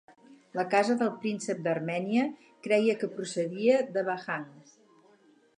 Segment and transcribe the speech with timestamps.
[0.59, 2.25] La casa del príncep d"Armènia
[2.69, 4.51] creia que procedia de Vahagn.